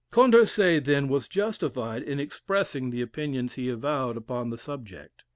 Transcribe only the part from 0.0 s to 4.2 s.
Condorcet, then, was justified in expressing the opinions he avowed